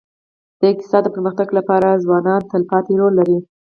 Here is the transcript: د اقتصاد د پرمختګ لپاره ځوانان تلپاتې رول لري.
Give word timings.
د 0.59 0.61
اقتصاد 0.71 1.01
د 1.05 1.09
پرمختګ 1.15 1.47
لپاره 1.57 2.01
ځوانان 2.03 2.41
تلپاتې 2.51 2.93
رول 2.99 3.13
لري. 3.19 3.37